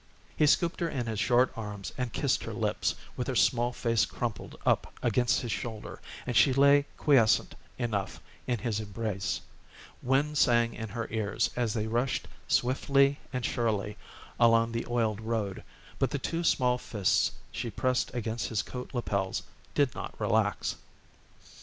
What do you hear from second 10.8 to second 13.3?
her ears as they rushed swiftly